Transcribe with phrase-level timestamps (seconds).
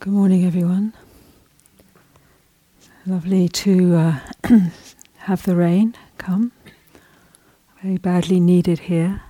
[0.00, 0.92] Good morning, everyone.
[3.04, 4.20] Lovely to uh,
[5.16, 6.52] have the rain come.
[7.82, 9.22] Very badly needed here.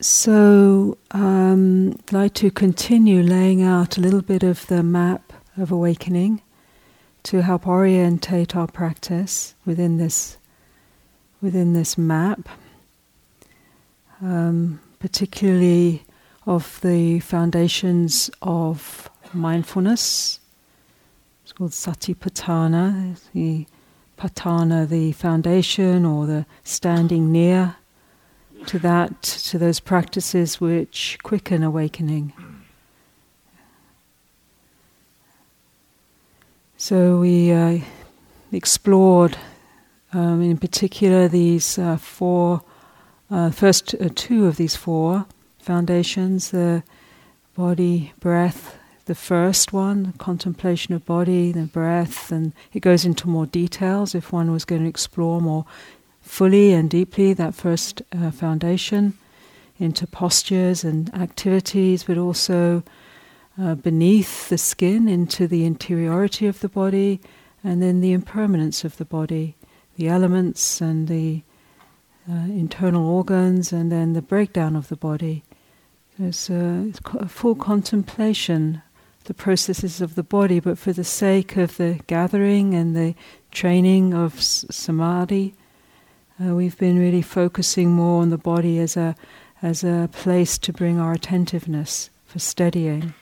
[0.00, 5.70] So, um, I'd like to continue laying out a little bit of the map of
[5.70, 6.40] awakening
[7.24, 10.38] to help orientate our practice within this
[11.42, 12.48] within this map.
[14.22, 16.02] Um, particularly
[16.46, 20.40] of the foundations of mindfulness.
[21.42, 23.66] It's called Satipatthana, the
[24.18, 27.76] patthana, the foundation or the standing near
[28.66, 32.32] to that, to those practices which quicken awakening.
[36.76, 37.78] So we uh,
[38.52, 39.36] explored,
[40.12, 42.62] um, in particular, these uh, four
[43.30, 45.26] uh, first uh, two of these four
[45.58, 46.82] foundations the
[47.54, 53.46] body, breath, the first one, contemplation of body, the breath, and it goes into more
[53.46, 55.64] details if one was going to explore more
[56.20, 59.18] fully and deeply that first uh, foundation
[59.78, 62.82] into postures and activities, but also
[63.60, 67.20] uh, beneath the skin into the interiority of the body,
[67.64, 69.56] and then the impermanence of the body,
[69.96, 71.42] the elements and the
[72.30, 75.42] uh, internal organs, and then the breakdown of the body.
[76.18, 78.82] There's a, a full contemplation
[79.28, 83.14] the processes of the body, but for the sake of the gathering and the
[83.50, 85.54] training of s- samadhi,
[86.42, 89.14] uh, we've been really focusing more on the body as a
[89.60, 93.12] as a place to bring our attentiveness for steadying,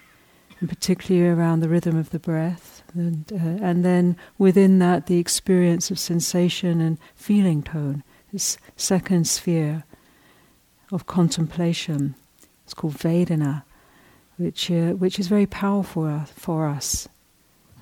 [0.60, 5.18] and particularly around the rhythm of the breath, and, uh, and then within that the
[5.18, 8.04] experience of sensation and feeling tone
[8.36, 9.82] this second sphere
[10.92, 12.14] of contemplation.
[12.64, 13.62] It's called Vedana,
[14.36, 17.08] which, uh, which is very powerful for us,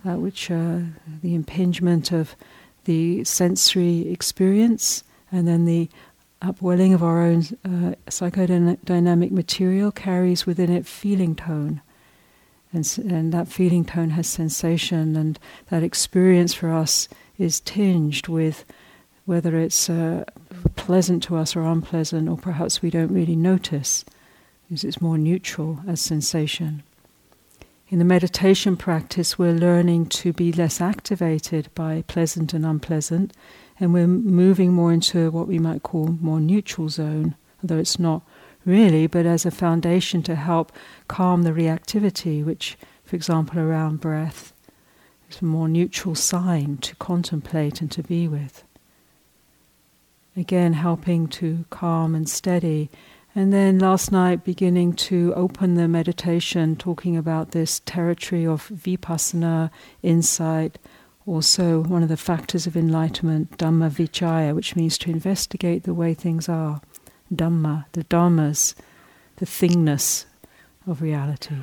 [0.06, 0.78] uh, which uh,
[1.22, 2.37] the impingement of
[2.84, 5.88] the sensory experience and then the
[6.41, 11.81] upwelling of our own uh, psychodynamic material carries within it feeling tone.
[12.72, 15.36] And, and that feeling tone has sensation, and
[15.71, 18.65] that experience for us is tinged with
[19.26, 20.24] whether it's uh,
[20.76, 24.04] pleasant to us or unpleasant, or perhaps we don't really notice,
[24.68, 26.82] because it's more neutral as sensation.
[27.88, 33.32] In the meditation practice, we're learning to be less activated by pleasant and unpleasant,
[33.78, 38.22] and we're moving more into what we might call more neutral zone, although it's not
[38.64, 40.72] really, but as a foundation to help
[41.08, 44.52] calm the reactivity, which, for example, around breath,
[45.30, 48.64] is a more neutral sign to contemplate and to be with.
[50.37, 52.91] Again, helping to calm and steady.
[53.37, 59.71] And then last night, beginning to open the meditation, talking about this territory of vipassana,
[60.03, 60.78] insight,
[61.27, 66.15] also one of the factors of enlightenment, Dhamma Vicaya, which means to investigate the way
[66.15, 66.81] things are.
[67.33, 68.75] Dhamma, the Dhammas,
[69.37, 70.27] the thingness
[70.87, 71.56] of reality.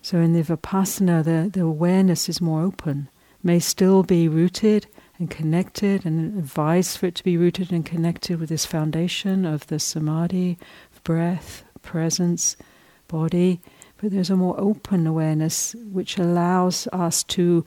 [0.00, 3.08] So in the Vipassana, the, the awareness is more open,
[3.42, 4.86] may still be rooted
[5.18, 9.66] and connected and advise for it to be rooted and connected with this foundation of
[9.66, 10.58] the samadhi,
[11.02, 12.56] breath, presence,
[13.08, 13.60] body.
[14.00, 17.66] But there's a more open awareness which allows us to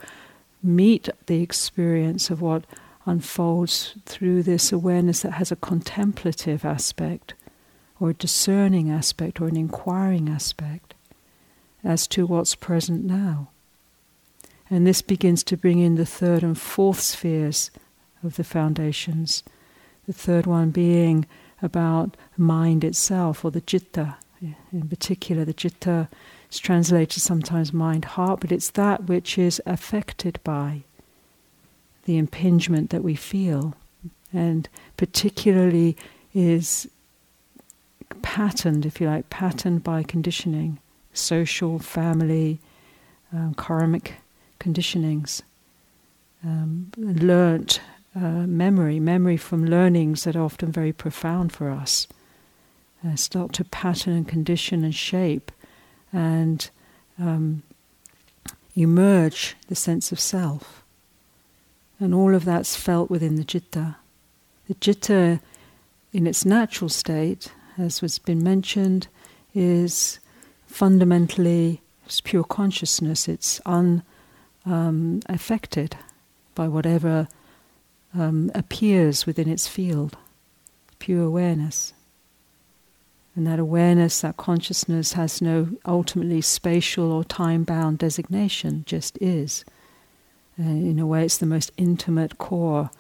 [0.64, 2.64] meet the experience of what
[3.06, 7.34] unfolds through this awareness that has a contemplative aspect
[8.00, 10.94] or a discerning aspect or an inquiring aspect
[11.84, 13.50] as to what's present now.
[14.72, 17.70] And this begins to bring in the third and fourth spheres
[18.24, 19.44] of the foundations.
[20.08, 21.26] The third one being
[21.62, 24.16] about mind itself, or the citta.
[24.72, 26.08] In particular, the citta
[26.50, 30.84] is translated sometimes mind heart, but it's that which is affected by
[32.06, 33.76] the impingement that we feel,
[34.34, 35.98] and particularly
[36.34, 36.90] is
[38.22, 40.80] patterned, if you like, patterned by conditioning,
[41.14, 42.60] social, family,
[43.34, 44.16] um, karmic
[44.62, 45.42] conditionings,
[46.44, 47.82] um, learnt
[48.16, 52.08] uh, memory, memory from learnings that are often very profound for us,
[53.06, 55.52] uh, start to pattern and condition and shape
[56.14, 56.70] and
[57.20, 57.64] um,
[58.76, 60.84] emerge the sense of self.
[62.00, 63.96] And all of that's felt within the citta.
[64.68, 65.40] The citta,
[66.14, 69.08] in its natural state, as has been mentioned,
[69.54, 70.20] is
[70.68, 71.82] fundamentally
[72.12, 73.30] it's pure consciousness.
[73.30, 74.04] It's un,
[74.66, 75.98] um, affected
[76.56, 77.28] by whatever
[78.14, 80.18] um, appears within its field,
[81.00, 81.94] pure awareness.
[83.36, 89.64] And that awareness, that consciousness has no ultimately spatial or time bound designation, just is.
[90.58, 92.92] And in a way, it's the most intimate core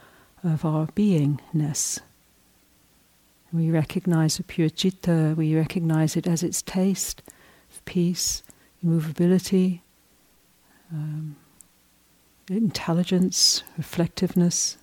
[0.44, 2.00] of our beingness.
[3.52, 7.22] We recognize the pure citta, we recognize it as its taste,
[7.84, 8.44] peace,
[8.82, 9.84] immovability,
[10.94, 11.36] um,
[12.52, 14.78] intelligence, reflectiveness.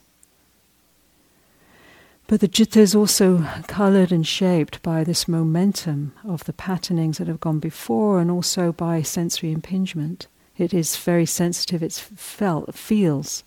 [2.26, 7.28] But the citta is also colored and shaped by this momentum of the patternings that
[7.28, 10.26] have gone before and also by sensory impingement.
[10.58, 13.44] It is very sensitive, it's felt, feels.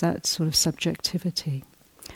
[0.00, 1.62] That sort of subjectivity.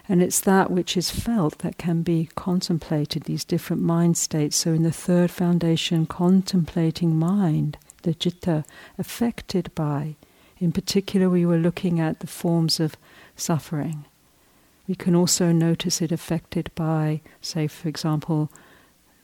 [0.09, 4.57] And it's that which is felt that can be contemplated, these different mind states.
[4.57, 8.65] So, in the third foundation, contemplating mind, the citta,
[8.97, 10.17] affected by.
[10.59, 12.97] In particular, we were looking at the forms of
[13.37, 14.05] suffering.
[14.87, 18.51] We can also notice it affected by, say, for example,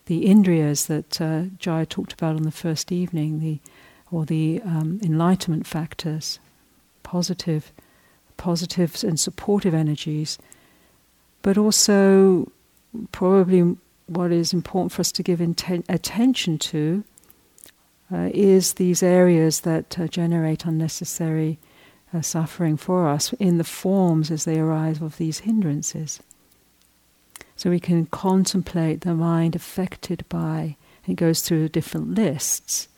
[0.07, 3.59] the indriyas that uh, Jaya talked about on the first evening, the,
[4.11, 6.39] or the um, enlightenment factors,
[7.03, 7.81] positive, positives
[8.37, 10.39] positive, positive and supportive energies
[11.45, 12.51] but also
[13.13, 13.77] probably
[14.07, 17.05] what is important for us to give inten- attention to
[18.15, 21.59] uh, is these areas that uh, generate unnecessary
[22.15, 26.21] uh, suffering for us in the forms as they arise of these hindrances.
[27.57, 30.77] So we can contemplate the mind affected by,
[31.07, 32.89] it goes through different lists.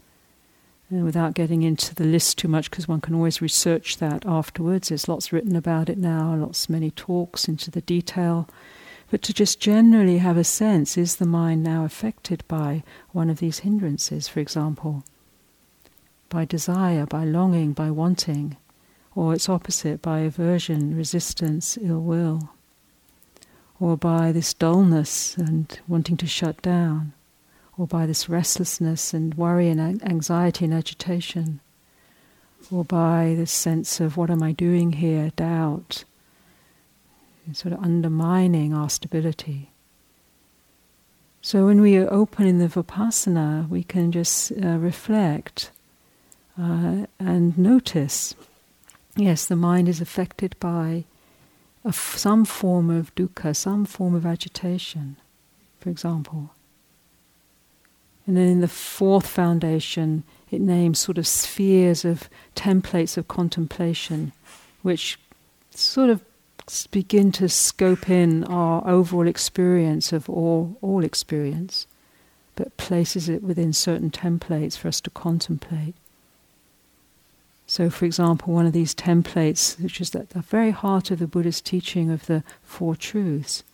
[0.90, 4.88] And without getting into the list too much, because one can always research that afterwards.
[4.88, 8.48] There's lots written about it now, lots many talks into the detail.
[9.10, 12.82] But to just generally have a sense is the mind now affected by
[13.12, 15.04] one of these hindrances, for example,
[16.28, 18.56] by desire, by longing, by wanting,
[19.14, 22.50] or its opposite, by aversion, resistance, ill will,
[23.78, 27.12] or by this dullness and wanting to shut down?
[27.78, 31.60] Or by this restlessness and worry and anxiety and agitation,
[32.70, 36.04] or by this sense of what am I doing here, doubt,
[37.52, 39.70] sort of undermining our stability.
[41.42, 45.70] So when we are open in the vipassana, we can just uh, reflect
[46.60, 48.34] uh, and notice.
[49.14, 51.04] Yes, the mind is affected by
[51.92, 55.16] some form of dukkha, some form of agitation,
[55.78, 56.50] for example.
[58.26, 64.32] And then in the fourth foundation, it names sort of spheres of templates of contemplation,
[64.82, 65.18] which
[65.70, 66.24] sort of
[66.90, 71.86] begin to scope in our overall experience of all, all experience,
[72.56, 75.94] but places it within certain templates for us to contemplate.
[77.68, 81.26] So, for example, one of these templates, which is at the very heart of the
[81.26, 83.64] Buddhist teaching of the Four Truths,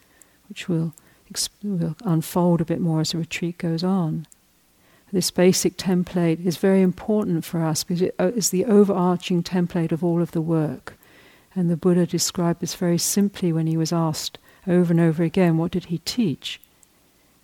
[0.49, 0.95] which will,
[1.33, 4.27] exp- will unfold a bit more as the retreat goes on,
[5.13, 10.03] this basic template is very important for us because it uh, the overarching template of
[10.03, 10.95] all of the work.
[11.55, 15.59] And the Buddha described this very simply when he was asked over and over again,
[15.59, 16.61] what did he teach?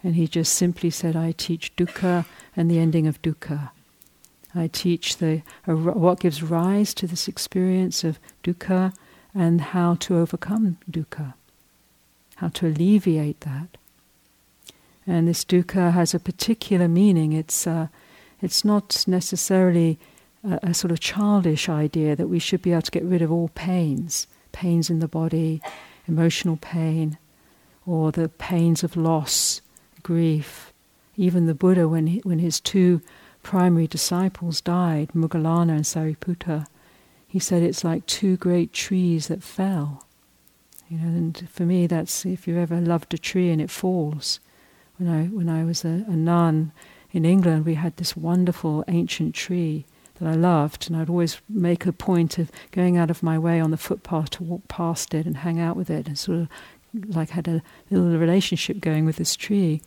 [0.03, 2.25] And he just simply said, I teach dukkha
[2.57, 3.71] and the ending of dukkha.
[4.55, 8.95] I teach the, what gives rise to this experience of dukkha
[9.35, 11.35] and how to overcome dukkha,
[12.37, 13.77] how to alleviate that.
[15.07, 17.33] And this dukkha has a particular meaning.
[17.33, 17.89] It's, uh,
[18.41, 19.99] it's not necessarily
[20.45, 23.33] a, a, sort of childish idea that we should be able to get rid of
[23.33, 25.61] all pains, pains in the body,
[26.07, 27.19] emotional pain,
[27.87, 29.61] or the pains of loss,
[30.03, 30.73] grief.
[31.17, 33.01] Even the Buddha, when, he, when his two
[33.43, 36.67] primary disciples died, Moggallana and Sariputta,
[37.27, 40.07] he said it's like two great trees that fell.
[40.89, 44.41] You know, and for me, that's if you ever loved a tree and it falls,
[44.97, 46.73] when I, when I was a, a nun
[47.13, 49.85] in England, we had this wonderful ancient tree
[50.19, 53.61] that I loved, and I'd always make a point of going out of my way
[53.61, 56.49] on the footpath to walk past it and hang out with it, and sort of
[57.15, 59.81] like had a little relationship going with this tree.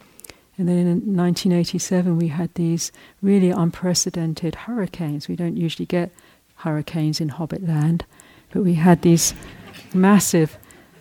[0.58, 5.28] And then in 1987, we had these really unprecedented hurricanes.
[5.28, 6.12] We don't usually get
[6.58, 8.06] hurricanes in Hobbit land,
[8.52, 9.34] but we had these
[9.94, 10.58] massive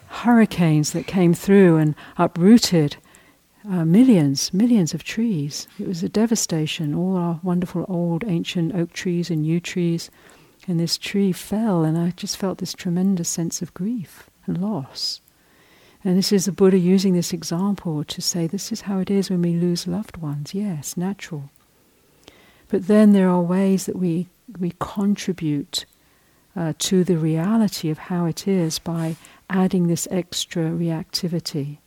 [0.08, 2.96] hurricanes that came through and uprooted
[3.70, 5.68] uh, millions, millions of trees.
[5.78, 6.92] It was a devastation.
[6.92, 10.10] All our wonderful old ancient oak trees and yew trees,
[10.66, 15.20] and this tree fell, and I just felt this tremendous sense of grief and loss.
[16.02, 19.30] And this is the Buddha using this example to say this is how it is
[19.30, 20.52] when we lose loved ones.
[20.52, 21.50] Yes, natural.
[22.68, 25.84] But then there are ways that we, we contribute
[26.56, 29.16] uh, to the reality of how it is by
[29.48, 31.78] adding this extra reactivity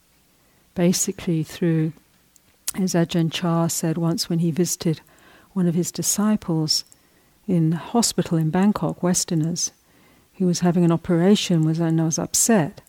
[0.75, 1.94] basically through
[2.75, 5.01] as Ajahn Chah said once when he visited
[5.53, 6.84] one of his disciples
[7.48, 9.72] in hospital in Bangkok, Westerners,
[10.36, 12.82] who was having an operation, was and was upset.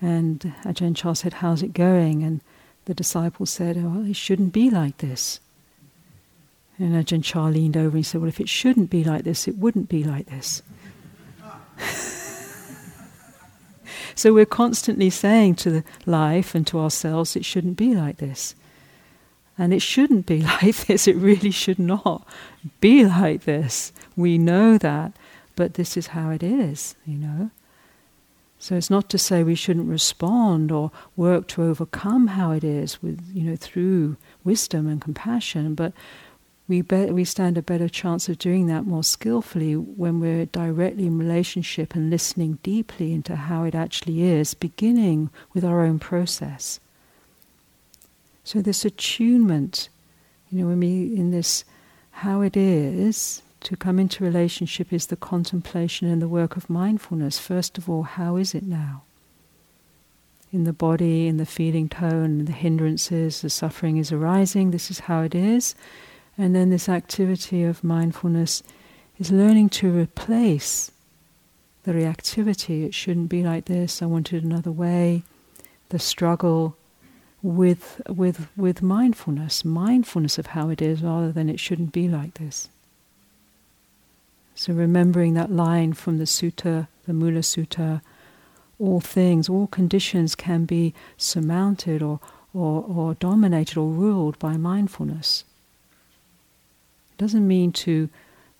[0.00, 2.22] And Ajahn Chah said, How's it going?
[2.22, 2.40] And
[2.84, 5.40] the disciple said, oh, Well, it shouldn't be like this.
[6.78, 9.56] And Ajahn Chah leaned over and said, Well, if it shouldn't be like this, it
[9.56, 10.62] wouldn't be like this.
[14.16, 18.54] so we're constantly saying to life and to ourselves, it shouldn't be like this.
[19.58, 21.06] And it shouldn't be like this.
[21.06, 22.26] It really should not
[22.80, 23.92] be like this.
[24.16, 25.12] We know that,
[25.54, 27.50] but this is how it is, you know.
[28.58, 33.02] So it's not to say we shouldn't respond or work to overcome how it is
[33.02, 35.92] with, you know, through wisdom and compassion, but
[36.68, 41.06] we, be- we stand a better chance of doing that more skillfully when we're directly
[41.06, 46.80] in relationship and listening deeply into how it actually is, beginning with our own process.
[48.42, 49.88] So this attunement,
[50.50, 51.64] you know, when we in this
[52.10, 57.38] how it is to come into relationship is the contemplation and the work of mindfulness.
[57.38, 59.02] First of all, how is it now?
[60.52, 65.00] In the body, in the feeling tone, the hindrances, the suffering is arising, this is
[65.00, 65.74] how it is.
[66.38, 68.62] And then this activity of mindfulness
[69.18, 70.90] is learning to replace
[71.84, 72.84] the reactivity.
[72.84, 75.22] It shouldn't be like this, I want it another way.
[75.88, 76.76] The struggle
[77.42, 82.34] with, with, with mindfulness, mindfulness of how it is rather than it shouldn't be like
[82.34, 82.68] this.
[84.54, 88.00] So remembering that line from the sutta, the Mula Sutta,
[88.78, 92.20] all things, all conditions can be surmounted or,
[92.52, 95.44] or, or dominated or ruled by mindfulness.
[97.16, 98.10] It doesn't mean to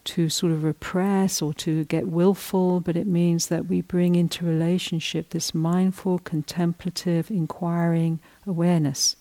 [0.04, 4.46] to sort of repress or to get willful, but it means that we bring into
[4.46, 9.16] relationship this mindful, contemplative, inquiring awareness.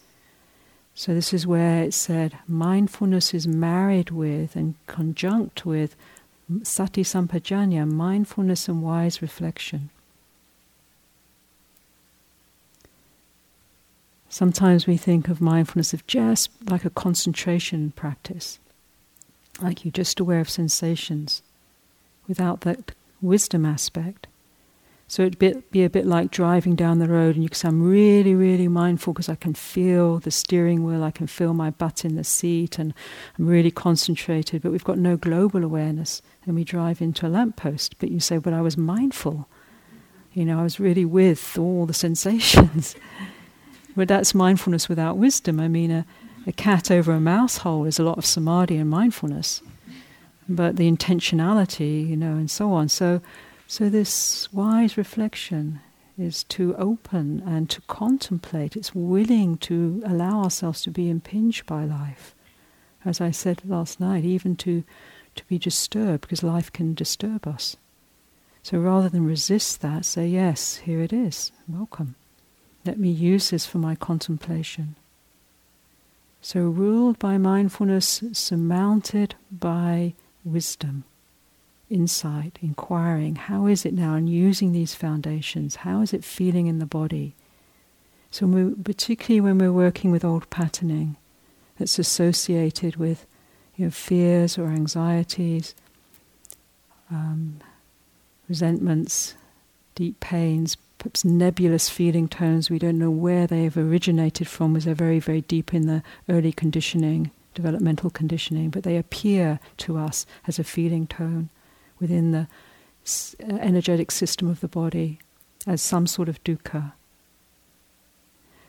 [0.94, 5.96] So, this is where it said mindfulness is married with and conjunct with
[6.64, 9.90] sati sampajanya, mindfulness and wise reflection.
[14.30, 18.60] Sometimes we think of mindfulness of just like a concentration practice,
[19.62, 21.42] like you're just aware of sensations
[22.28, 24.28] without that wisdom aspect.
[25.08, 27.84] So it'd be, be a bit like driving down the road, and you say, I'm
[27.84, 32.04] really, really mindful because I can feel the steering wheel, I can feel my butt
[32.04, 32.94] in the seat, and
[33.38, 36.22] I'm really concentrated, but we've got no global awareness.
[36.46, 39.48] And we drive into a lamppost, but you say, But I was mindful.
[40.34, 42.96] You know, I was really with all the sensations.
[43.96, 45.60] but that's mindfulness without wisdom.
[45.60, 46.06] I mean, a,
[46.48, 49.62] a cat over a mouse hole is a lot of samadhi and mindfulness.
[50.48, 52.90] But the intentionality, you know, and so on.
[52.90, 53.22] So,
[53.68, 55.80] so this wise reflection
[56.18, 58.76] is to open and to contemplate.
[58.76, 62.36] It's willing to allow ourselves to be impinged by life.
[63.04, 64.84] As I said last night, even to,
[65.36, 67.76] to be disturbed, because life can disturb us.
[68.64, 72.16] So rather than resist that, say, Yes, here it is, welcome.
[72.86, 74.96] Let me use this for my contemplation.
[76.46, 81.04] So, ruled by mindfulness, surmounted by wisdom
[81.90, 86.78] insight, inquiring, how is it now, and using these foundations, how is it feeling in
[86.78, 87.34] the body?
[88.30, 91.16] So, we, particularly when we're working with old patterning
[91.80, 93.26] that's associated with
[93.76, 95.74] you know, fears or anxieties,
[97.10, 97.60] um,
[98.48, 99.34] resentments,
[99.96, 104.96] deep pains, perhaps nebulous feeling tones, we don't know where they've originated from, as they're
[104.96, 110.60] very, very deep in the early conditioning, developmental conditioning, but they appear to us as
[110.60, 111.50] a feeling tone
[112.00, 112.48] within the
[113.44, 115.20] uh, energetic system of the body
[115.68, 116.94] as some sort of dukkha.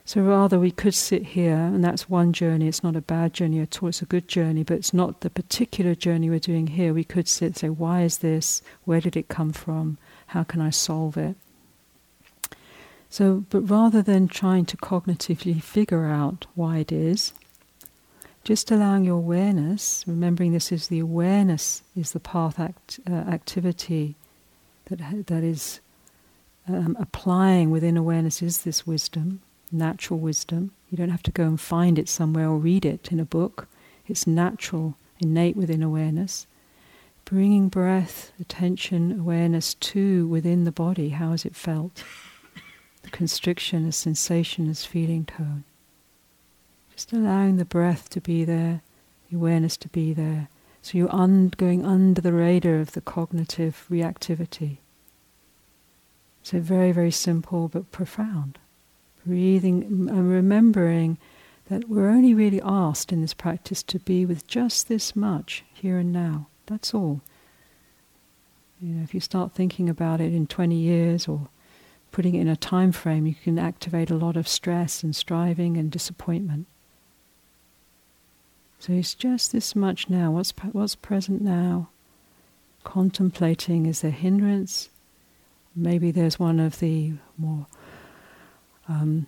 [0.04, 2.68] So rather, we could sit here, and that's one journey.
[2.68, 3.88] It's not a bad journey at all.
[3.88, 6.94] It's a good journey, but it's not the particular journey we're doing here.
[6.94, 8.62] We could sit and say, "Why is this?
[8.84, 9.98] Where did it come from?
[10.28, 11.34] How can I solve it?"
[13.08, 17.32] So, but rather than trying to cognitively figure out why it is,
[18.44, 24.14] just allowing your awareness, remembering this is the awareness is the path act, uh, activity
[24.86, 25.80] that that is
[26.68, 30.72] um, applying within awareness is this wisdom, natural wisdom.
[30.90, 33.68] You don't have to go and find it somewhere or read it in a book.
[34.06, 36.46] It's natural, innate within awareness.
[37.24, 41.10] Bringing breath, attention, awareness to within the body.
[41.10, 42.04] How has it felt?
[43.10, 45.64] Constriction, the sensation, as feeling tone.
[46.92, 48.82] Just allowing the breath to be there,
[49.30, 50.48] the awareness to be there.
[50.82, 54.78] So you're un- going under the radar of the cognitive reactivity.
[56.42, 58.58] So very, very simple but profound.
[59.26, 61.18] Breathing and remembering
[61.68, 65.98] that we're only really asked in this practice to be with just this much here
[65.98, 66.46] and now.
[66.66, 67.20] That's all.
[68.80, 71.48] You know, if you start thinking about it in 20 years or
[72.16, 75.76] putting it in a time frame, you can activate a lot of stress and striving
[75.76, 76.66] and disappointment.
[78.78, 80.30] So it's just this much now.
[80.30, 81.90] What's what's present now?
[82.84, 84.88] Contemplating is there hindrance?
[85.74, 87.66] Maybe there's one of the more
[88.88, 89.26] um,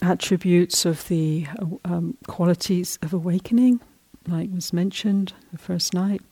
[0.00, 1.48] attributes of the
[1.84, 3.80] um, qualities of awakening,
[4.28, 6.22] like was mentioned the first night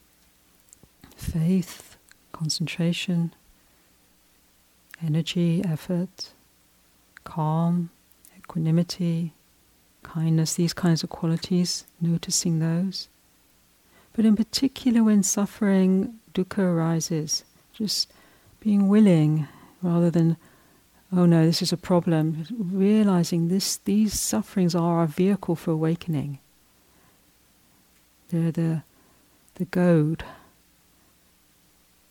[1.17, 1.97] faith,
[2.31, 3.35] concentration,
[5.03, 6.31] energy, effort,
[7.25, 7.91] calm,
[8.39, 9.33] equanimity,
[10.03, 13.09] kindness, these kinds of qualities, noticing those.
[14.13, 18.11] But in particular, when suffering, dukkha arises, just
[18.61, 19.47] being willing
[19.83, 20.37] rather than,
[21.13, 26.39] oh no, this is a problem, realizing this, these sufferings are our vehicle for awakening.
[28.31, 28.83] They're the,
[29.57, 30.25] the goad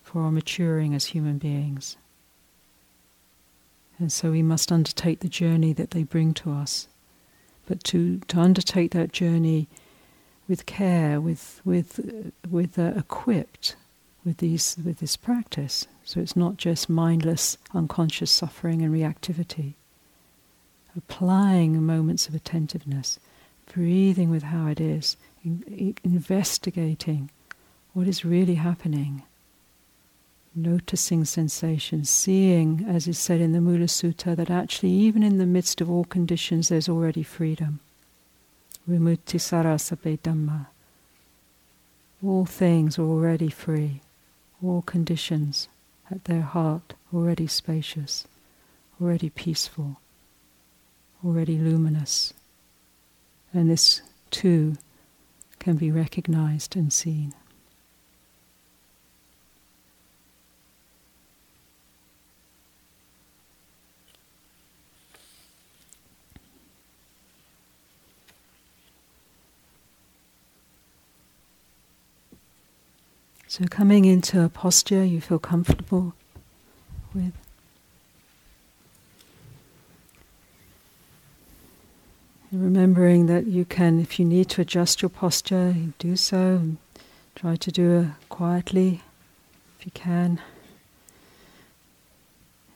[0.03, 1.97] for our maturing as human beings.
[3.97, 6.87] And so we must undertake the journey that they bring to us.
[7.67, 9.67] But to, to undertake that journey
[10.47, 13.75] with care, with, with, with uh, equipped
[14.25, 15.87] with, these, with this practice.
[16.03, 19.73] So it's not just mindless, unconscious suffering and reactivity.
[20.97, 23.19] Applying moments of attentiveness,
[23.73, 27.29] breathing with how it is, in, investigating
[27.93, 29.23] what is really happening
[30.55, 35.45] noticing sensations, seeing, as is said in the Mula Sutta, that actually, even in the
[35.45, 37.79] midst of all conditions, there's already freedom.
[38.89, 40.67] Vimutti sara sabbe dhamma.
[42.23, 44.01] All things are already free,
[44.63, 45.67] all conditions
[46.09, 48.27] at their heart already spacious,
[49.01, 49.99] already peaceful,
[51.23, 52.33] already luminous.
[53.53, 54.77] And this too
[55.59, 57.33] can be recognized and seen.
[73.47, 76.13] So, coming into a posture you feel comfortable
[77.13, 77.33] with.
[82.51, 86.37] remembering that you can, if you need to adjust your posture, you do so.
[86.37, 86.77] And
[87.35, 89.01] try to do it quietly
[89.77, 90.41] if you can.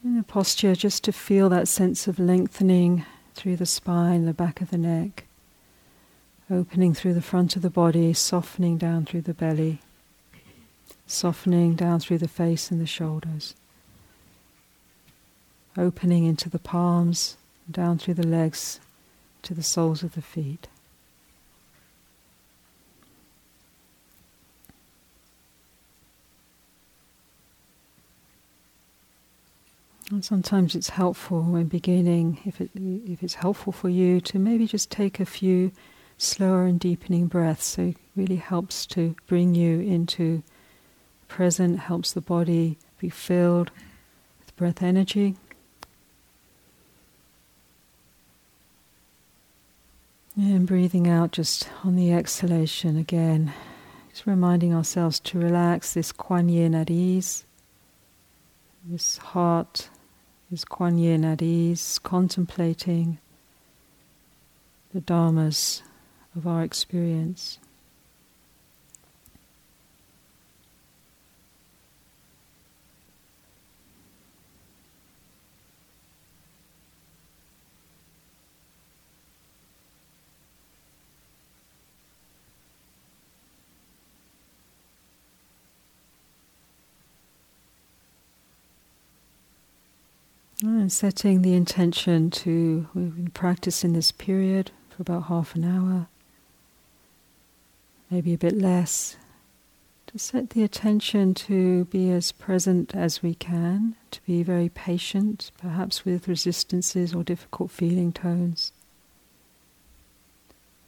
[0.03, 3.05] In a posture, just to feel that sense of lengthening
[3.35, 5.25] through the spine, the back of the neck,
[6.51, 9.79] opening through the front of the body, softening down through the belly
[11.09, 13.55] softening down through the face and the shoulders,
[15.75, 17.35] opening into the palms,
[17.69, 18.79] down through the legs
[19.41, 20.67] to the soles of the feet.
[30.11, 34.65] And sometimes it's helpful when beginning, if, it, if it's helpful for you, to maybe
[34.65, 35.71] just take a few
[36.17, 37.65] slower and deepening breaths.
[37.65, 40.41] So it really helps to bring you into
[41.29, 43.71] present helps the body be filled
[44.39, 45.37] with breath energy.
[50.35, 53.53] And breathing out just on the exhalation again,
[54.09, 57.45] just reminding ourselves to relax this Kuan Yin at ease,
[58.85, 59.89] this heart,
[60.49, 63.19] this Kuan Yin at ease, contemplating
[64.93, 65.81] the Dharmas
[66.35, 67.59] of our experience.
[90.61, 96.07] And setting the intention to, we've been practicing this period for about half an hour,
[98.11, 99.15] maybe a bit less,
[100.07, 105.51] to set the attention to be as present as we can, to be very patient,
[105.57, 108.73] perhaps with resistances or difficult feeling tones.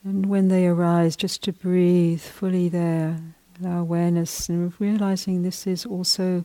[0.03, 3.21] And when they arise, just to breathe fully there,
[3.63, 6.43] our awareness, and realizing this is also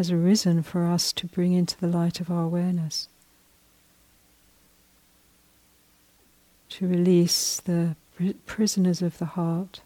[0.00, 3.06] has arisen for us to bring into the light of our awareness.
[6.70, 7.96] To release the
[8.46, 9.82] prisoners of the heart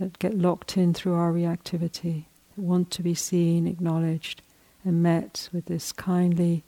[0.00, 2.24] that get locked in through our reactivity,
[2.56, 4.42] that want to be seen, acknowledged,
[4.84, 6.64] and met with this kindly,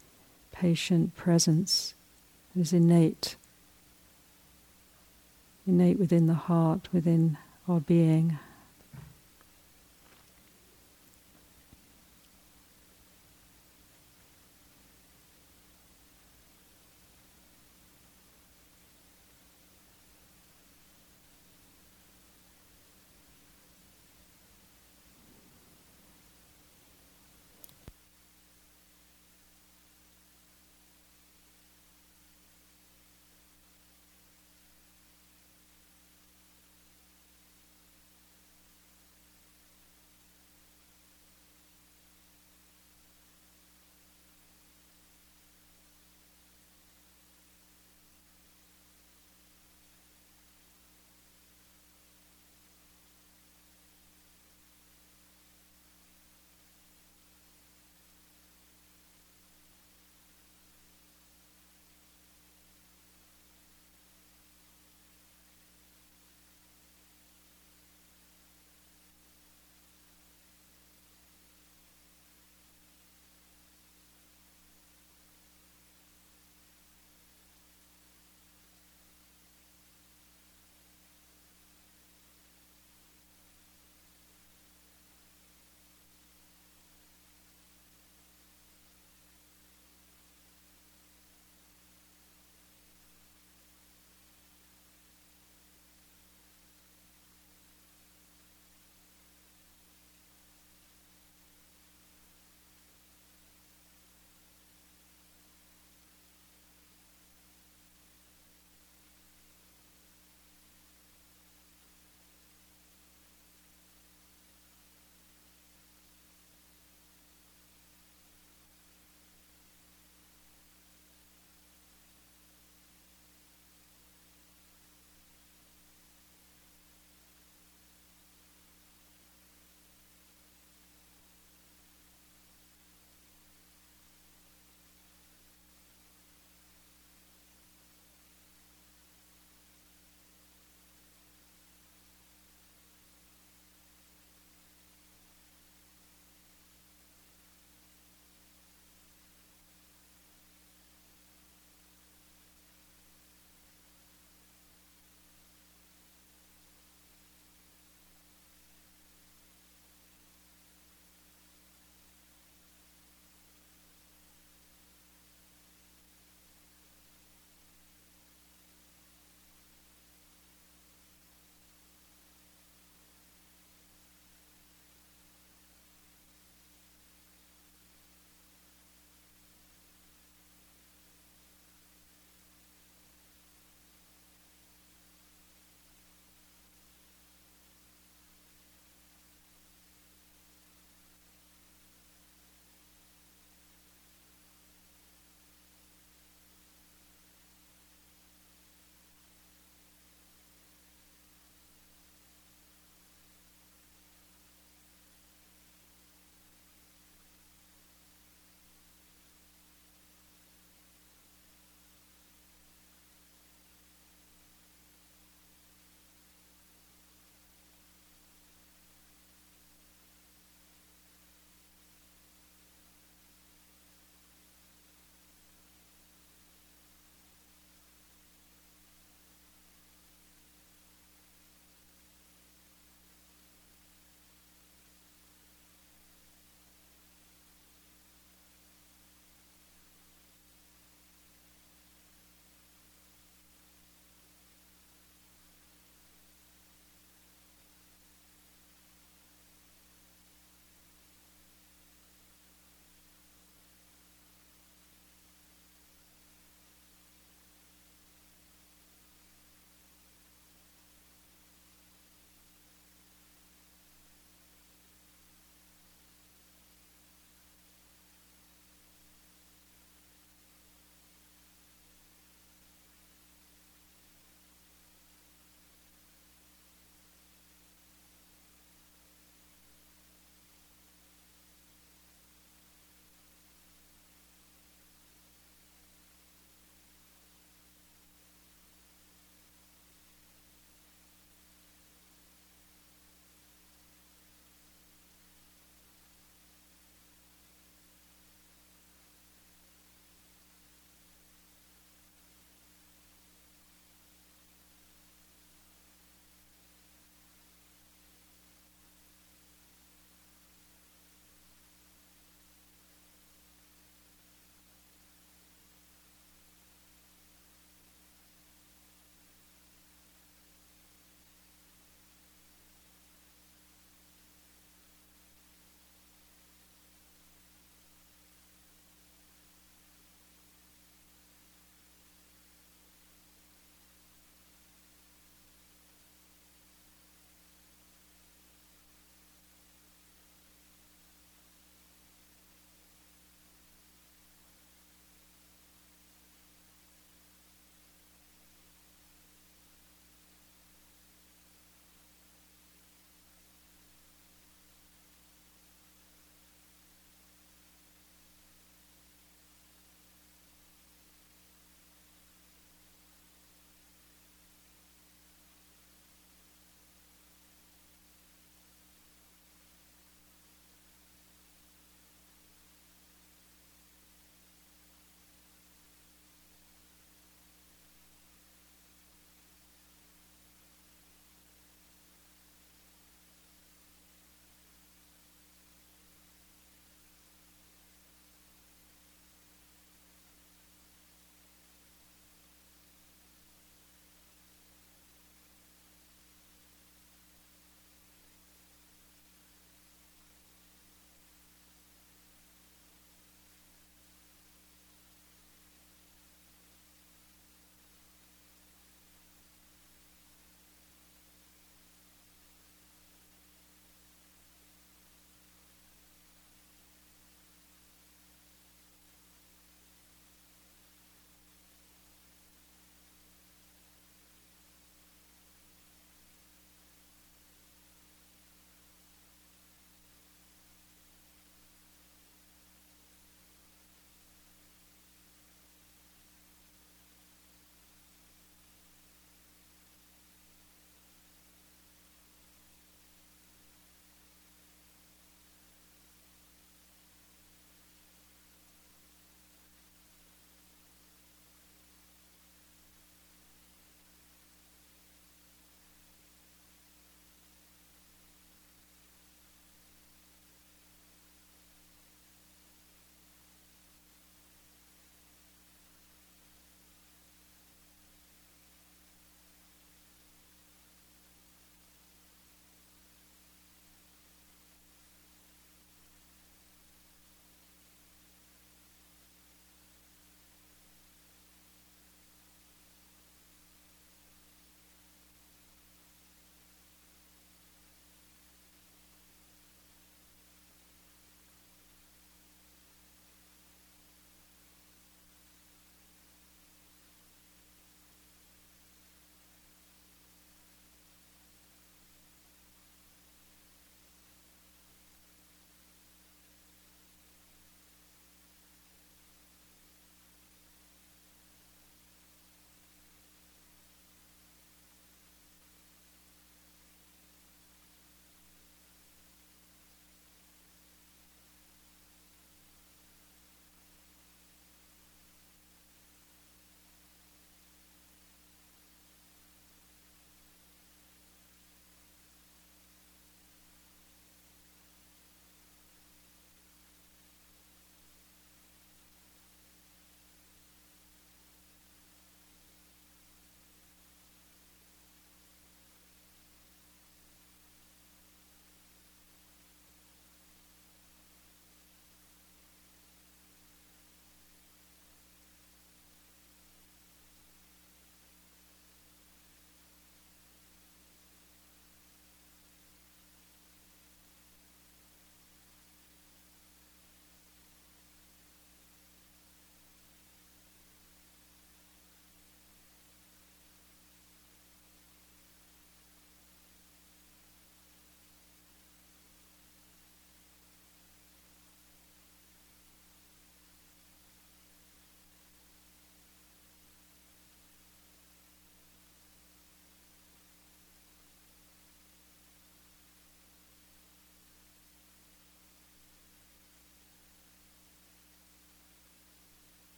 [0.53, 1.95] patient presence
[2.55, 3.35] that is innate
[5.67, 8.39] innate within the heart, within our being.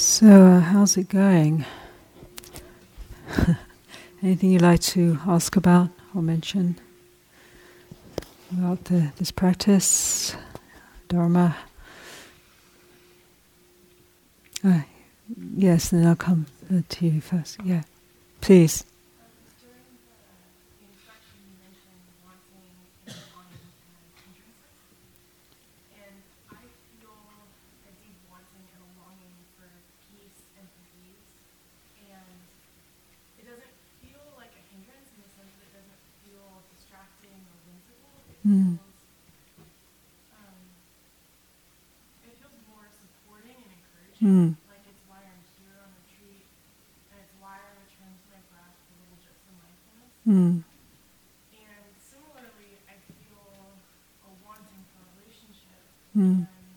[0.00, 1.66] So, uh, how's it going?
[4.22, 6.78] Anything you'd like to ask about or mention
[8.50, 10.34] about the, this practice,
[11.10, 11.54] Dharma?
[14.64, 14.80] Uh,
[15.54, 16.46] yes, then I'll come
[16.88, 17.58] to you first.
[17.62, 17.82] Yeah,
[18.40, 18.86] please.
[38.40, 38.80] Mm.
[40.32, 40.58] Um,
[42.24, 44.26] it feels more supporting and encouraging.
[44.26, 44.56] Mm.
[44.64, 46.48] Like it's why I'm here on retreat,
[47.14, 50.10] and it's why I return to my breath a little just for mindfulness.
[50.24, 50.64] Mm.
[50.66, 53.76] And similarly, I feel
[54.24, 55.84] a wanting for a relationship.
[56.16, 56.48] Mm.
[56.48, 56.74] And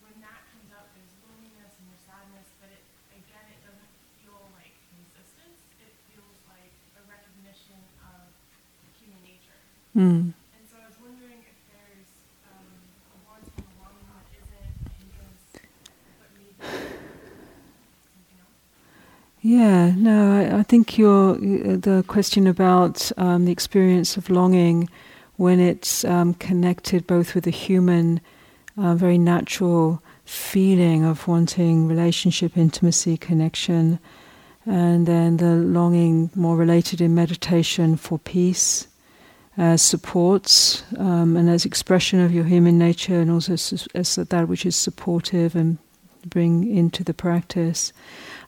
[0.00, 2.82] when that comes up, there's loneliness and there's sadness, but it,
[3.14, 5.60] again, it doesn't feel like resistance.
[5.76, 7.78] It feels like a recognition
[8.10, 8.32] of
[8.96, 9.20] human
[9.96, 10.32] Mm.
[19.40, 24.88] Yeah, no, I, I think your the question about um, the experience of longing
[25.36, 28.22] when it's um, connected both with a human,
[28.78, 33.98] uh, very natural feeling of wanting relationship, intimacy, connection,
[34.64, 38.86] and then the longing more related in meditation for peace,
[39.56, 44.66] as supports um, and as expression of your human nature, and also as, that which
[44.66, 45.78] is supportive and
[46.26, 47.92] bring into the practice.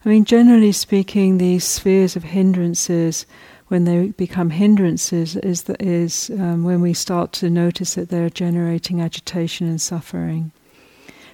[0.03, 3.25] I mean, generally speaking, these spheres of hindrances,
[3.67, 8.29] when they become hindrances, is, the, is um, when we start to notice that they're
[8.29, 10.51] generating agitation and suffering.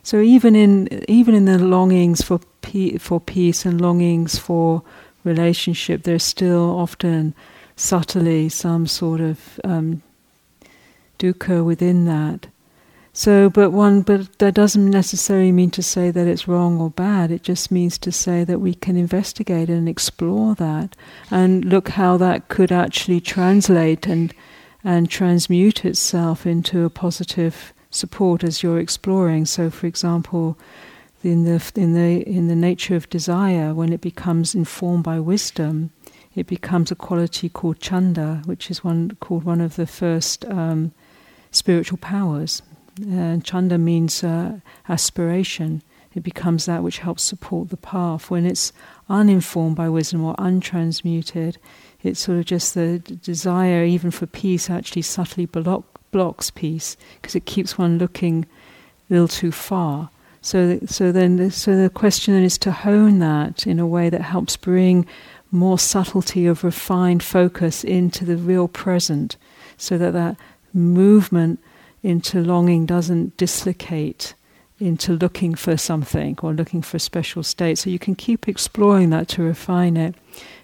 [0.03, 4.84] So even in even in the longings for pe- for peace and longings for
[5.24, 7.34] relationship, there's still often
[7.76, 10.01] subtly some sort of um,
[11.19, 12.47] dukkha within that.
[13.15, 17.30] So, but one, but that doesn't necessarily mean to say that it's wrong or bad.
[17.30, 20.95] It just means to say that we can investigate and explore that
[21.30, 24.34] and look how that could actually translate and
[24.84, 29.45] and transmute itself into a positive support as you're exploring.
[29.45, 30.57] So, for example,
[31.24, 35.91] in the in the in the nature of desire, when it becomes informed by wisdom,
[36.36, 40.91] it becomes a quality called chanda, which is one called one of the first um,
[41.51, 42.61] spiritual powers.
[43.11, 44.59] Uh, chanda means uh,
[44.89, 45.81] aspiration.
[46.15, 48.29] It becomes that which helps support the path.
[48.29, 48.71] When it's
[49.09, 51.57] uninformed by wisdom or untransmuted,
[52.03, 57.36] it's sort of just the desire, even for peace, actually subtly block, blocks peace because
[57.36, 58.45] it keeps one looking
[59.09, 60.09] a little too far.
[60.41, 64.09] So, so then, the, so the question then is to hone that in a way
[64.09, 65.07] that helps bring
[65.53, 69.37] more subtlety of refined focus into the real present,
[69.77, 70.35] so that that
[70.73, 71.59] movement
[72.01, 74.33] into longing doesn't dislocate
[74.79, 77.77] into looking for something or looking for a special state.
[77.77, 80.15] So you can keep exploring that to refine it.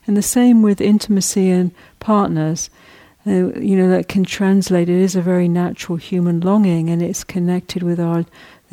[0.05, 2.69] And the same with intimacy and partners.
[3.27, 7.23] Uh, you know, that can translate, it is a very natural human longing and it's
[7.23, 8.25] connected with our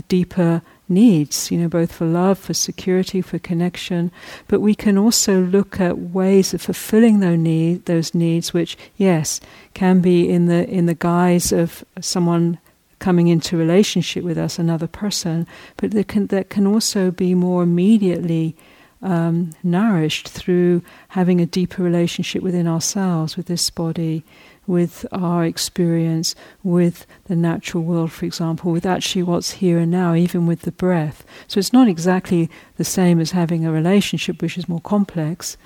[0.09, 4.11] deeper needs, you know, both for love, for security, for connection.
[4.49, 9.41] But we can also look at ways of fulfilling those, need, those needs, which, yes,
[9.75, 12.59] can be in the in the guise of someone
[12.99, 17.63] coming into relationship with us, another person, but that can, that can also be more
[17.63, 18.57] immediately
[19.03, 24.25] um, nourished through having a deeper relationship within ourselves, with this body,
[24.67, 30.15] with our experience, with the natural world, for example, with actually what's here and now,
[30.15, 31.25] even with the breath.
[31.47, 35.57] So it's not exactly the same as having a relationship, which is more complex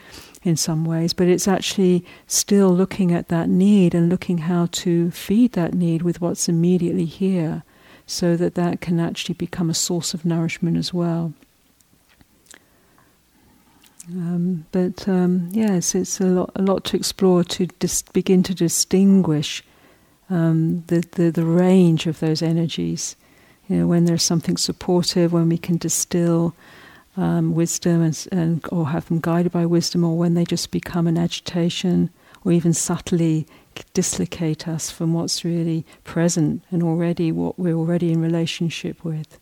[0.42, 5.10] in some ways, but it's actually still looking at that need and looking how to
[5.10, 7.62] feed that need with what's immediately here
[8.06, 11.32] so that that can actually become a source of nourishment as well.
[14.12, 18.54] Um, but um, yes, it's a lot, a lot to explore to dis- begin to
[18.54, 19.62] distinguish
[20.28, 23.14] um, the, the, the range of those energies.
[23.68, 26.54] You know, when there's something supportive, when we can distill
[27.16, 31.06] um, wisdom and, and or have them guided by wisdom, or when they just become
[31.06, 32.10] an agitation,
[32.44, 33.46] or even subtly
[33.94, 39.38] dislocate us from what's really present and already what we're already in relationship with.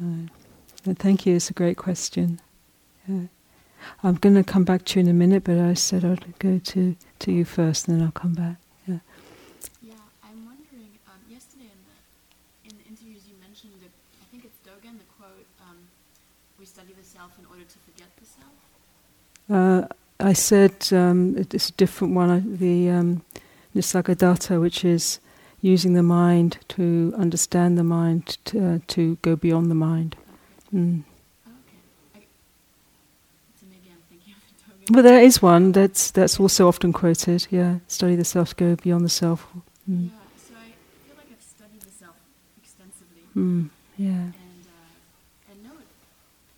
[0.00, 0.28] Uh,
[0.94, 1.36] thank you.
[1.36, 2.40] It's a great question.
[3.06, 3.26] Yeah.
[4.02, 6.58] I'm going to come back to you in a minute, but I said I'd go
[6.58, 8.56] to, to you first, and then I'll come back.
[8.86, 8.98] Yeah.
[9.82, 10.98] Yeah, I'm wondering.
[11.08, 15.46] Um, yesterday in the in the interviews you mentioned, I think it's Dogen the quote.
[15.68, 15.78] Um,
[16.58, 18.52] we study the self in order to forget the self?
[19.50, 19.88] Uh,
[20.20, 23.22] I said um, it's a different one, uh, the um,
[23.74, 25.18] Nisargadatta, which is
[25.60, 30.14] using the mind to understand the mind, to, uh, to go beyond the mind.
[30.72, 31.02] Mm.
[34.90, 37.46] But there is one that's that's also often quoted.
[37.50, 39.46] Yeah, study the self, go beyond the self.
[39.88, 40.10] Mm.
[40.10, 40.74] Yeah, so I
[41.06, 42.16] feel like I've studied the self
[42.58, 43.22] extensively.
[43.36, 43.70] Mm.
[43.96, 44.34] Yeah.
[44.34, 45.86] And uh, and know it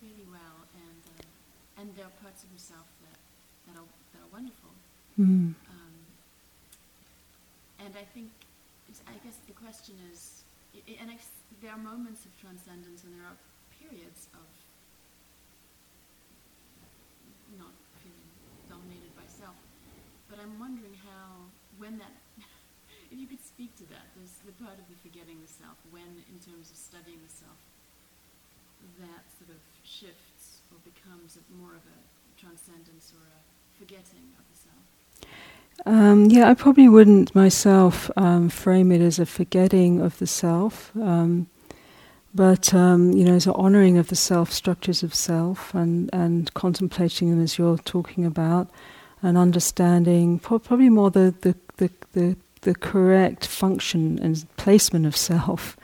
[0.01, 3.17] really well, and uh, and there are parts of yourself that
[3.69, 4.73] that are that are wonderful.
[5.21, 5.53] Mm.
[5.69, 5.95] Um,
[7.85, 8.33] and I think,
[9.05, 10.41] I guess the question is,
[10.73, 11.17] and I,
[11.61, 13.37] there are moments of transcendence, and there are
[13.77, 14.45] periods of
[20.29, 22.13] But I'm wondering how, when that,
[23.11, 26.21] if you could speak to that, there's the part of the forgetting the self, when,
[26.29, 27.57] in terms of studying the self,
[29.01, 31.99] that sort of shifts or becomes more of a
[32.39, 33.41] transcendence or a
[33.81, 34.85] forgetting of the self.
[35.87, 40.91] Um, yeah, I probably wouldn't myself um, frame it as a forgetting of the self,
[40.95, 41.47] um,
[42.35, 46.53] but um, you know, as an honouring of the self, structures of self, and and
[46.53, 48.69] contemplating them as you're talking about,
[49.25, 55.75] and understanding probably more the, the, the, the, the correct function and placement of self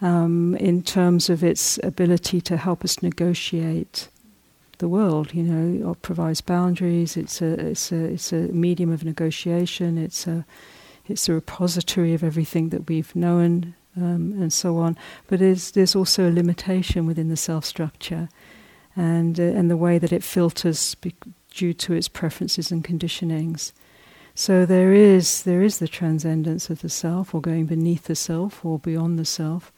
[0.00, 4.08] um, in terms of its ability to help us negotiate
[4.78, 5.32] the world.
[5.32, 7.16] You know, it provides boundaries.
[7.16, 9.96] It's a it's a it's a medium of negotiation.
[9.96, 10.44] It's a
[11.06, 14.98] it's a repository of everything that we've known um, and so on.
[15.28, 18.28] But there's there's also a limitation within the self structure,
[18.96, 20.96] and uh, and the way that it filters.
[21.52, 23.72] Due to its preferences and conditionings.
[24.34, 28.64] So there is there is the transcendence of the self, or going beneath the self,
[28.64, 29.72] or beyond the self.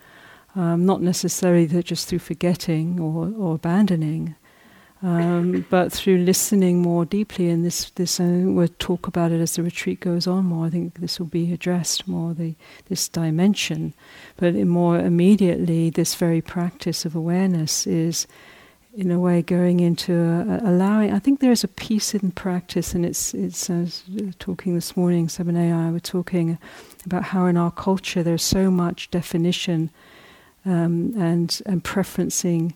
[0.56, 4.36] Um, not necessarily that just through forgetting or, or abandoning,
[5.02, 7.50] um, but through listening more deeply.
[7.50, 10.66] And this this we'll talk about it as the retreat goes on more.
[10.66, 12.54] I think this will be addressed more the
[12.88, 13.92] this dimension,
[14.36, 18.28] but more immediately, this very practice of awareness is
[18.96, 22.94] in a way going into uh, allowing I think there is a peace in practice
[22.94, 23.86] and it's it's uh,
[24.38, 26.58] talking this morning Seven AI were talking
[27.04, 29.90] about how in our culture there's so much definition
[30.64, 32.74] um, and and preferencing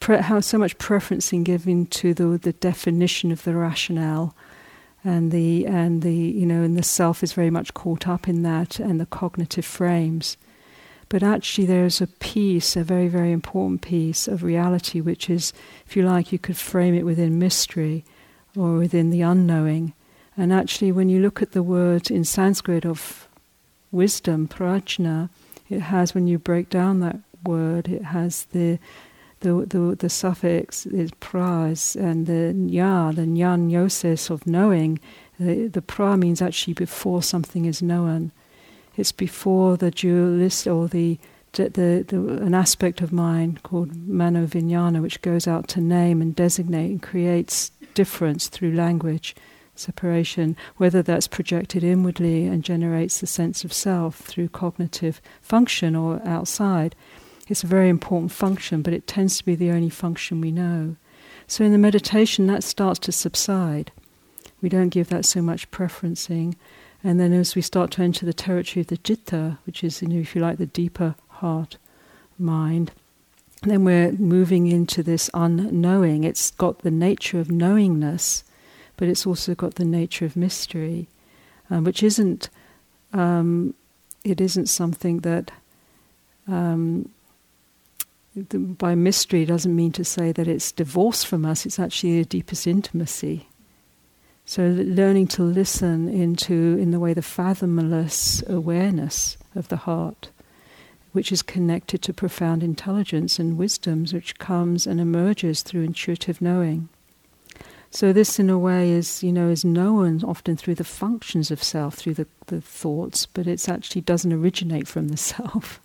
[0.00, 4.34] pre- how so much preferencing given to the the definition of the rationale
[5.04, 8.42] and the and the you know and the self is very much caught up in
[8.42, 10.36] that and the cognitive frames
[11.10, 15.52] but actually, there's a piece, a very, very important piece of reality, which is,
[15.84, 18.04] if you like, you could frame it within mystery
[18.56, 19.92] or within the unknowing.
[20.36, 23.28] And actually, when you look at the word in Sanskrit of
[23.90, 25.30] wisdom, prajna,
[25.68, 28.78] it has, when you break down that word, it has the
[29.40, 35.00] the the, the suffix is pras and the nya, the nyan yoses of knowing.
[35.40, 38.30] The, the pra means actually before something is known.
[39.00, 41.18] It's before the dualist or the,
[41.54, 46.90] the, the, an aspect of mind called mano which goes out to name and designate
[46.90, 49.34] and creates difference through language,
[49.74, 56.20] separation, whether that's projected inwardly and generates the sense of self through cognitive function or
[56.26, 56.94] outside.
[57.48, 60.96] It's a very important function, but it tends to be the only function we know.
[61.46, 63.92] So in the meditation, that starts to subside.
[64.60, 66.54] We don't give that so much preferencing.
[67.02, 70.08] And then as we start to enter the territory of the citta, which is, you
[70.08, 71.78] know, if you like, the deeper heart
[72.38, 72.92] mind,
[73.62, 76.24] then we're moving into this unknowing.
[76.24, 78.44] It's got the nature of knowingness,
[78.96, 81.08] but it's also got the nature of mystery,
[81.70, 82.48] um, which isn't.
[83.12, 83.74] Um,
[84.22, 85.50] it isn't something that.
[86.46, 87.10] Um,
[88.34, 91.66] by mystery doesn't mean to say that it's divorced from us.
[91.66, 93.48] It's actually the deepest intimacy.
[94.50, 100.30] So learning to listen into, in the way, the fathomless awareness of the heart,
[101.12, 106.88] which is connected to profound intelligence and wisdoms, which comes and emerges through intuitive knowing.
[107.92, 111.62] So this, in a way, is you know is known often through the functions of
[111.62, 115.80] self, through the, the thoughts, but it actually doesn't originate from the self.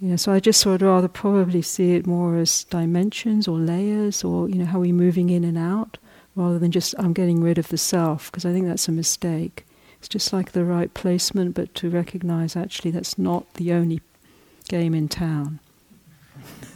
[0.00, 3.56] You know, so I just sort of rather probably see it more as dimensions or
[3.56, 5.98] layers, or you know how we're moving in and out
[6.34, 9.66] rather than just I'm getting rid of the self, because I think that's a mistake.
[9.98, 14.00] It's just like the right placement, but to recognize actually that's not the only
[14.68, 15.60] game in town.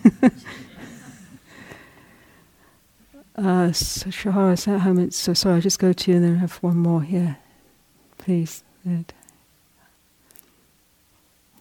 [3.37, 4.09] uh, so
[4.51, 7.03] is that how So sorry, I'll just go to you and then have one more
[7.03, 7.39] here.
[8.19, 8.63] Please.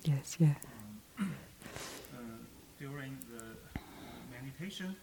[0.03, 0.53] Yes, yeah.
[1.19, 1.23] Uh,
[2.79, 3.79] during the
[4.31, 4.95] meditation,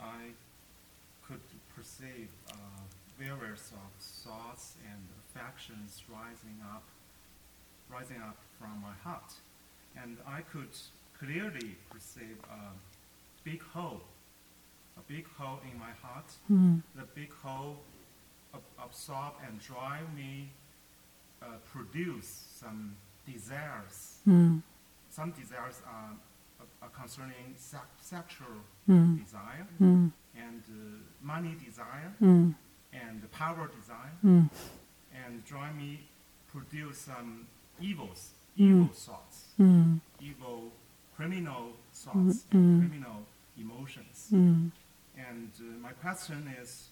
[0.00, 0.32] I
[1.28, 1.40] could
[1.76, 2.54] perceive uh,
[3.18, 6.84] various of thoughts and affections rising up,
[7.94, 9.32] rising up from my heart,
[10.02, 10.74] and I could
[11.18, 12.72] clearly perceive a
[13.44, 14.00] big hole,
[14.96, 16.30] a big hole in my heart.
[16.50, 16.82] Mm.
[16.96, 17.76] The big hole
[18.54, 20.50] ab- absorb and drive me,
[21.42, 22.30] uh, produce
[22.60, 24.18] some desires.
[24.26, 24.62] Mm.
[25.10, 26.12] Some desires are,
[26.82, 29.18] are concerning sex, sexual Mm.
[29.24, 30.12] desire Mm.
[30.36, 30.82] and uh,
[31.22, 32.54] money desire Mm.
[32.92, 34.50] and power desire Mm.
[35.24, 36.00] and drive me
[36.52, 37.46] produce some
[37.80, 38.64] evils, Mm.
[38.70, 40.00] evil thoughts, Mm.
[40.20, 40.72] evil
[41.16, 42.78] criminal thoughts, Mm, mm.
[42.88, 43.26] criminal
[43.58, 44.28] emotions.
[44.32, 44.70] Mm.
[45.16, 46.88] And uh, my question is,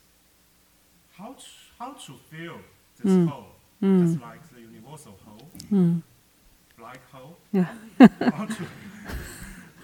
[1.16, 1.44] how to,
[1.78, 2.58] how to feel
[2.98, 3.28] this Mm.
[3.28, 3.52] hole,
[3.82, 4.06] Mm.
[4.06, 6.02] just like the universal hole, Mm.
[6.78, 7.36] black hole?
[7.52, 7.66] Yeah.
[8.32, 8.64] how, to,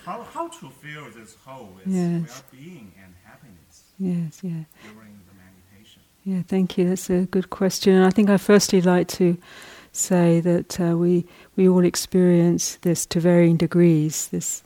[0.04, 2.28] how, how to feel this hole with Yes.
[2.28, 4.40] well-being and happiness Yes.
[4.42, 4.64] Yeah.
[4.82, 6.02] during the meditation?
[6.24, 6.88] Yeah, thank you.
[6.88, 7.94] That's a good question.
[7.94, 9.36] And I think I firstly like to
[9.92, 11.26] say that uh, we
[11.56, 14.28] we all experience this to varying degrees.
[14.28, 14.62] This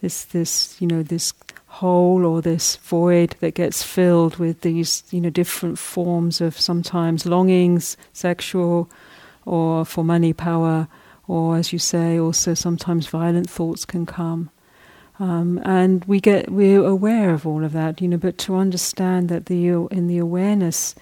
[0.00, 1.32] this this you know this
[1.66, 7.26] hole or this void that gets filled with these you know different forms of sometimes
[7.26, 8.88] longings, sexual,
[9.44, 10.88] or for money, power,
[11.26, 14.50] or as you say, also sometimes violent thoughts can come.
[15.18, 18.16] Um, and we get we're aware of all of that, you know.
[18.16, 20.94] But to understand that the in the awareness,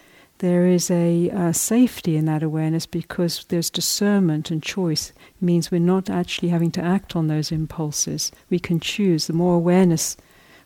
[0.43, 5.11] there is a, uh safety in that awareness because there's discernment and choice.
[5.11, 8.33] It means we're not actually having to act on those impulses.
[8.51, 9.29] We can choose.
[9.29, 10.17] The more awareness,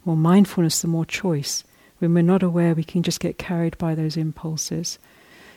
[0.07, 1.63] more mindfulness, the more choice.
[1.99, 4.99] When we're not aware, we can just get carried by those impulses.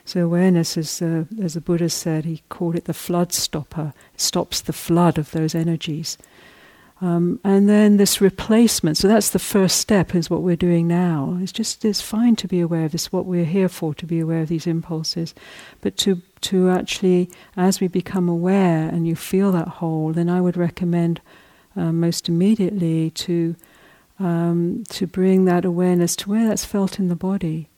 [0.06, 3.94] So awareness, as uh, as the Buddha said, he called it the flood stopper.
[4.14, 6.18] It stops the flood of those energies.
[7.02, 8.98] Um, and then this replacement.
[8.98, 10.14] So that's the first step.
[10.14, 11.38] Is what we're doing now.
[11.42, 13.12] It's just it's fine to be aware of this.
[13.12, 15.34] What we're here for to be aware of these impulses,
[15.80, 20.42] but to to actually, as we become aware and you feel that hole, then I
[20.42, 21.22] would recommend
[21.76, 23.56] uh, most immediately to
[24.20, 27.69] um, to bring that awareness to where that's felt in the body.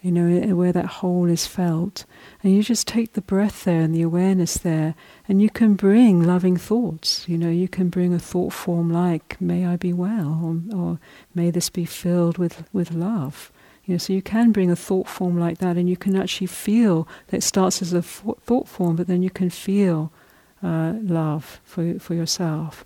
[0.00, 2.04] You know, where that hole is felt.
[2.42, 4.94] And you just take the breath there and the awareness there,
[5.26, 7.28] and you can bring loving thoughts.
[7.28, 10.40] You know, you can bring a thought form like, may I be well,
[10.72, 11.00] or, or
[11.34, 13.50] may this be filled with, with love.
[13.86, 16.46] You know, so you can bring a thought form like that, and you can actually
[16.46, 20.12] feel that it starts as a thought form, but then you can feel
[20.62, 22.84] uh, love for, for yourself,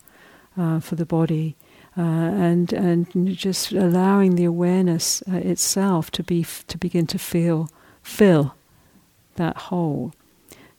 [0.57, 1.57] uh, for the body.
[1.97, 7.19] Uh, and and just allowing the awareness uh, itself to be f- to begin to
[7.19, 7.69] feel
[8.03, 8.55] fill
[9.37, 10.15] that hole.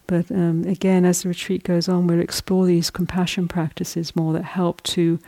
[0.07, 4.43] But um, again, as the retreat goes on, we'll explore these compassion practices more that
[4.43, 5.20] help to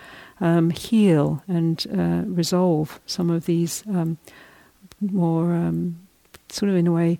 [0.42, 4.18] um, heal and uh, resolve some of these um,
[5.00, 5.98] more um,
[6.50, 7.20] sort of in a way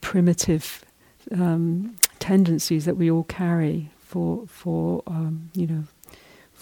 [0.00, 0.84] primitive
[1.32, 5.84] um, tendencies that we all carry for for um, you know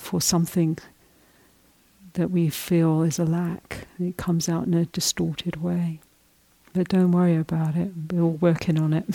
[0.00, 0.78] for something
[2.14, 3.86] that we feel is a lack.
[3.98, 6.00] It comes out in a distorted way.
[6.72, 7.90] But don't worry about it.
[8.10, 9.04] We're all working on it.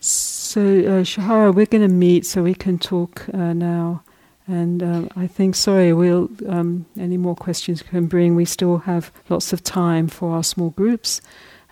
[0.00, 4.02] so, uh, Shahara, we're going to meet so we can talk uh, now.
[4.48, 8.34] And uh, I think, sorry, we'll um, any more questions can bring.
[8.34, 11.20] We still have lots of time for our small groups,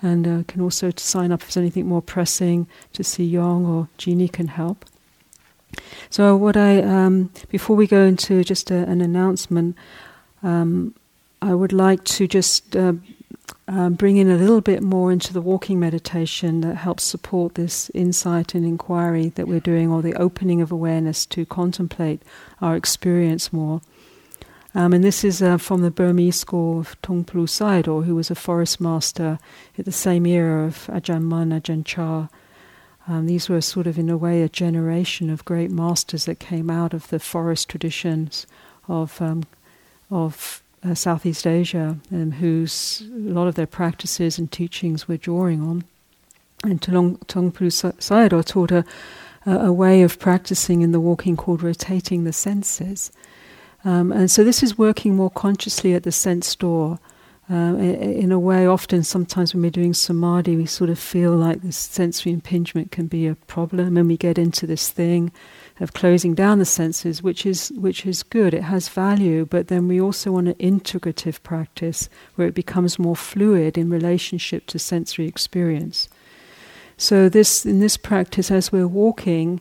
[0.00, 3.88] and uh, can also sign up if there's anything more pressing to see Yong or
[3.98, 4.84] Jeannie can help.
[6.10, 9.76] So, what I um, before we go into just a, an announcement,
[10.42, 10.94] um,
[11.42, 12.94] I would like to just uh,
[13.68, 17.90] um, bring in a little bit more into the walking meditation that helps support this
[17.94, 22.22] insight and inquiry that we're doing, or the opening of awareness to contemplate
[22.60, 23.82] our experience more.
[24.74, 28.34] Um, and this is uh, from the Burmese school of Taungpulu Sayadaw, who was a
[28.34, 29.38] forest master
[29.78, 32.28] at the same era of Ajahn Mun, Ajahn Chah.
[33.08, 36.68] Um, these were sort of, in a way, a generation of great masters that came
[36.68, 38.46] out of the forest traditions
[38.86, 39.44] of um,
[40.10, 45.62] of uh, Southeast Asia, um, whose a lot of their practices and teachings we're drawing
[45.62, 45.84] on.
[46.64, 48.84] And Taungpulu Sayadaw taught a,
[49.46, 53.10] a way of practicing in the walking called rotating the senses.
[53.84, 56.98] Um, and so this is working more consciously at the sense door.
[57.50, 61.62] Uh, in a way, often, sometimes when we're doing samadhi, we sort of feel like
[61.62, 65.32] this sensory impingement can be a problem, and we get into this thing
[65.80, 68.52] of closing down the senses, which is which is good.
[68.52, 73.16] It has value, but then we also want an integrative practice where it becomes more
[73.16, 76.08] fluid in relationship to sensory experience.
[76.98, 79.60] So this in this practice, as we're walking,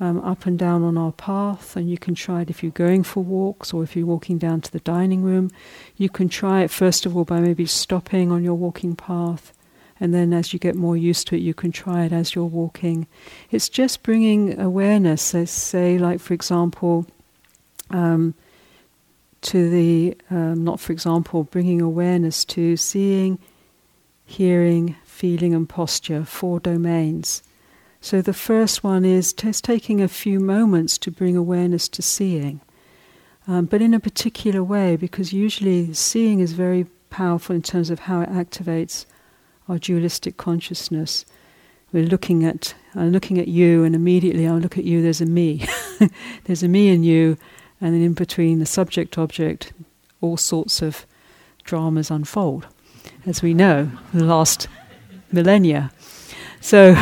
[0.00, 3.02] um, up and down on our path, and you can try it if you're going
[3.02, 5.50] for walks or if you're walking down to the dining room.
[5.96, 9.52] You can try it first of all by maybe stopping on your walking path,
[10.00, 12.44] and then as you get more used to it, you can try it as you're
[12.46, 13.06] walking.
[13.50, 17.06] It's just bringing awareness, let's say, like for example,
[17.90, 18.34] um,
[19.42, 23.38] to the, um, not for example, bringing awareness to seeing,
[24.24, 27.42] hearing, feeling, and posture, four domains.
[28.00, 32.60] So the first one is just taking a few moments to bring awareness to seeing,
[33.46, 38.00] um, but in a particular way, because usually seeing is very powerful in terms of
[38.00, 39.04] how it activates
[39.68, 41.26] our dualistic consciousness.
[41.92, 45.02] We're looking at, I'm looking at you, and immediately I'll look at you.
[45.02, 45.66] There's a me,
[46.44, 47.36] there's a me in you,
[47.80, 49.72] and then in between the subject object,
[50.20, 51.04] all sorts of
[51.64, 52.66] dramas unfold,
[53.26, 54.68] as we know, the last
[55.32, 55.90] millennia.
[56.60, 56.94] So,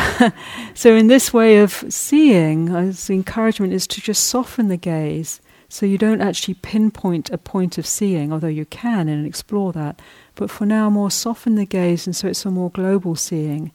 [0.73, 5.41] so in this way of seeing, uh, the encouragement is to just soften the gaze,
[5.67, 10.01] so you don't actually pinpoint a point of seeing, although you can and explore that.
[10.35, 13.71] But for now, more soften the gaze, and so it's a more global seeing.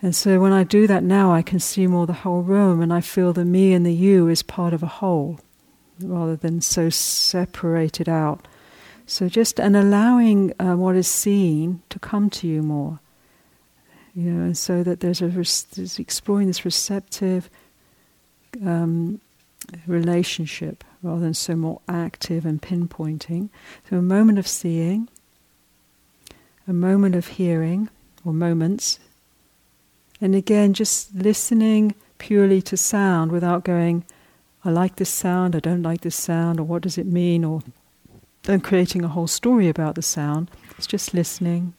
[0.00, 2.92] And so when I do that now, I can see more the whole room, and
[2.92, 5.40] I feel the me and the you is part of a whole,
[6.00, 8.46] rather than so separated out.
[9.06, 13.00] So just and allowing uh, what is seen to come to you more
[14.18, 17.48] you know, and so that there's a there's exploring this receptive
[18.66, 19.20] um,
[19.86, 23.48] relationship rather than so more active and pinpointing.
[23.88, 25.08] So a moment of seeing,
[26.66, 27.90] a moment of hearing,
[28.24, 28.98] or moments,
[30.20, 34.04] and again just listening purely to sound without going,
[34.64, 37.62] I like this sound, I don't like this sound, or what does it mean, or
[38.42, 40.50] then creating a whole story about the sound.
[40.76, 41.74] It's just listening,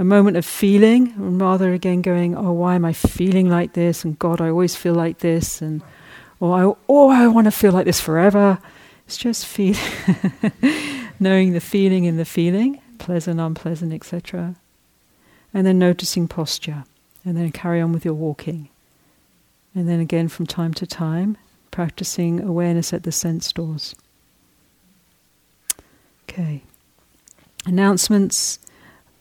[0.00, 4.02] a moment of feeling, and rather again going, oh, why am I feeling like this?
[4.02, 5.82] And God, I always feel like this, and
[6.40, 8.58] or I, oh, I want to feel like this forever.
[9.06, 9.78] It's just feeling,
[11.20, 14.54] knowing the feeling in the feeling, pleasant, unpleasant, etc.
[15.52, 16.84] And then noticing posture,
[17.22, 18.70] and then carry on with your walking.
[19.74, 21.36] And then again, from time to time,
[21.70, 23.94] practicing awareness at the sense doors.
[26.26, 26.62] Okay.
[27.66, 28.60] Announcements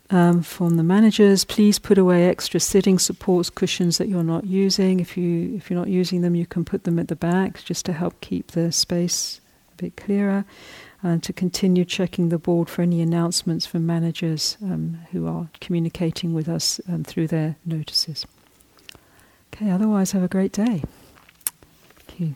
[0.09, 1.45] um, from the managers.
[1.45, 4.99] Please put away extra sitting supports, cushions that you're not using.
[4.99, 7.85] If you if you're not using them, you can put them at the back just
[7.85, 9.41] to help keep the space
[9.73, 10.45] a bit clearer.
[11.01, 16.33] And to continue checking the board for any announcements from managers um, who are communicating
[16.33, 18.25] with us um, through their notices.
[19.53, 20.83] Okay, otherwise, have a great day.
[22.05, 22.35] Thank you.